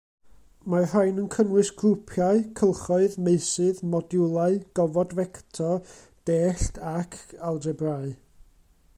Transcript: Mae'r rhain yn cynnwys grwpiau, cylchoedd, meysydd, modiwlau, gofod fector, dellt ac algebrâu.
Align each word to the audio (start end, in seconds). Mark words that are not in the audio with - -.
Mae'r 0.73 0.85
rhain 0.91 1.19
yn 1.23 1.25
cynnwys 1.33 1.67
grwpiau, 1.81 2.39
cylchoedd, 2.59 3.17
meysydd, 3.27 3.81
modiwlau, 3.95 4.57
gofod 4.79 5.13
fector, 5.19 5.95
dellt 6.31 6.81
ac 6.93 7.19
algebrâu. 7.51 8.09